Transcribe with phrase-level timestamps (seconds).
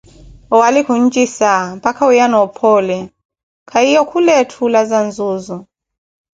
[0.55, 2.97] owali kiunjisa, mpaka wiiyana ophoole,
[3.69, 5.57] kahiye khula etthu olaza nzuuzu.